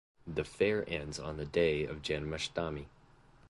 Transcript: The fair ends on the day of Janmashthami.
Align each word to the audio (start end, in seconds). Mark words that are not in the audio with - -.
The 0.25 0.43
fair 0.43 0.83
ends 0.89 1.19
on 1.19 1.37
the 1.37 1.45
day 1.45 1.85
of 1.85 2.01
Janmashthami. 2.01 2.87